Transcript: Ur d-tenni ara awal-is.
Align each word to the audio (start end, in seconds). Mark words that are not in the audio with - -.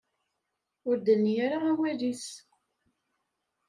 Ur 0.87 0.95
d-tenni 0.97 1.33
ara 1.45 1.57
awal-is. 1.71 2.25